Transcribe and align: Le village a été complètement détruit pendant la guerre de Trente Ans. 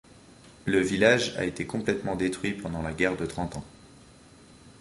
Le 0.65 0.79
village 0.79 1.37
a 1.37 1.45
été 1.45 1.67
complètement 1.67 2.15
détruit 2.15 2.53
pendant 2.53 2.81
la 2.81 2.91
guerre 2.91 3.15
de 3.15 3.27
Trente 3.27 3.55
Ans. 3.55 3.65